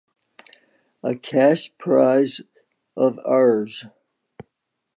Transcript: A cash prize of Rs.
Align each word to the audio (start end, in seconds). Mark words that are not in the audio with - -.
A 1.03 1.13
cash 1.15 1.77
prize 1.77 2.41
of 2.97 3.17
Rs. 3.19 3.85